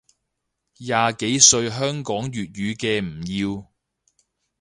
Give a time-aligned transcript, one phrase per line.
[0.79, 3.13] 廿幾歲香港粵語嘅唔
[3.59, 3.71] 要